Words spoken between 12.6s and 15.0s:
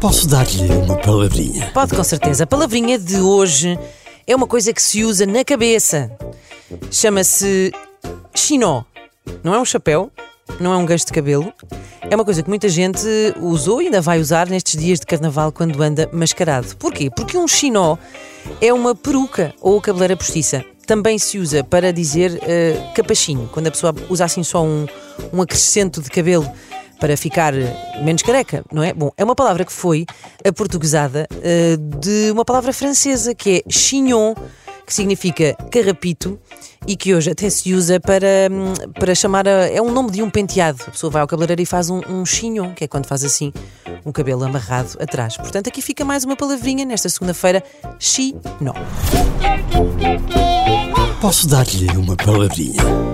gente usou e ainda vai usar nestes dias